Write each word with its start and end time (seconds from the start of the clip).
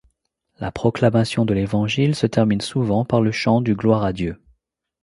La 0.59 0.71
proclamation 0.71 1.45
de 1.45 1.53
l’évangile 1.53 2.15
se 2.15 2.25
termine 2.25 2.59
souvent 2.61 3.05
par 3.05 3.21
le 3.21 3.31
chant 3.31 3.61
du 3.61 3.75
Gloire 3.75 4.03
à 4.03 4.13
Dieu. 4.13 4.41